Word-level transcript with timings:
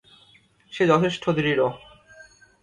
সে 0.71 0.83
যথেষ্ট 0.85 1.23
দৃঢ়। 1.29 1.65